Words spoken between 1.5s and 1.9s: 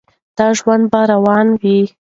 وي.